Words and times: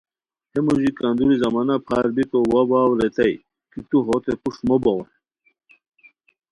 ہے 0.51 0.59
موژی 0.65 0.89
کندروی 0.97 1.35
زمانہ 1.43 1.75
پھار 1.85 2.05
بیکو 2.15 2.39
وا 2.51 2.61
واؤ 2.69 2.91
ریتائے 2.99 3.35
کی 3.71 3.79
تو 3.89 3.97
ہوتے 4.07 4.31
پروشٹ 4.41 4.61
موبوغے، 4.69 5.05